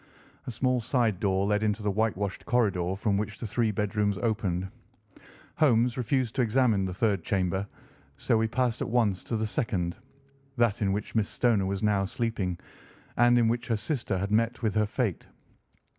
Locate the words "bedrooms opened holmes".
3.69-5.95